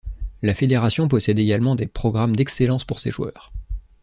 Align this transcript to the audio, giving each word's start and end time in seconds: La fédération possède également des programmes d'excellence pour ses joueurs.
La 0.41 0.55
fédération 0.55 1.07
possède 1.07 1.37
également 1.37 1.75
des 1.75 1.85
programmes 1.85 2.35
d'excellence 2.35 2.83
pour 2.85 2.97
ses 2.97 3.11
joueurs. 3.11 3.53